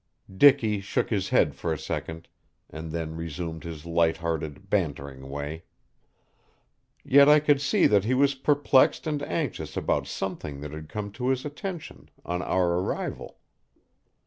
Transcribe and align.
Dicky 0.35 0.81
shook 0.81 1.11
his 1.11 1.29
head 1.29 1.53
for 1.53 1.71
a 1.71 1.77
second, 1.77 2.27
and 2.71 2.91
then 2.91 3.15
resumed 3.15 3.63
his 3.63 3.85
light 3.85 4.17
hearted, 4.17 4.67
bantering 4.67 5.29
way. 5.29 5.65
Yet 7.03 7.29
I 7.29 7.39
could 7.39 7.61
see 7.61 7.85
that 7.85 8.03
he 8.05 8.15
was 8.15 8.33
perplexed 8.33 9.05
and 9.05 9.21
anxious 9.21 9.77
about 9.77 10.07
something 10.07 10.61
that 10.61 10.71
had 10.73 10.89
come 10.89 11.11
to 11.11 11.27
his 11.27 11.45
attention 11.45 12.09
on 12.25 12.41
our 12.41 12.79
arrival. 12.79 13.37